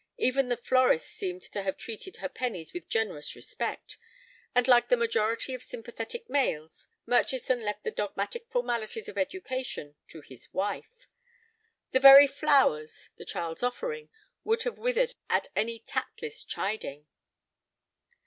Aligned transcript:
Even 0.17 0.49
the 0.49 0.57
florist 0.57 1.09
seemed 1.09 1.43
to 1.43 1.61
have 1.61 1.77
treated 1.77 2.17
her 2.17 2.27
pennies 2.27 2.73
with 2.73 2.89
generous 2.89 3.35
respect, 3.35 3.99
and 4.55 4.67
like 4.67 4.89
the 4.89 4.97
majority 4.97 5.53
of 5.53 5.61
sympathetic 5.61 6.27
males, 6.27 6.87
Murchison 7.05 7.61
left 7.61 7.83
the 7.83 7.91
dogmatic 7.91 8.47
formalities 8.49 9.07
of 9.07 9.15
education 9.19 9.93
to 10.07 10.21
his 10.21 10.51
wife. 10.55 11.05
The 11.91 11.99
very 11.99 12.25
flowers, 12.25 13.09
the 13.17 13.25
child's 13.25 13.61
offering, 13.61 14.09
would 14.43 14.63
have 14.63 14.79
withered 14.79 15.13
at 15.29 15.49
any 15.55 15.77
tactless 15.77 16.43
chiding. 16.43 17.05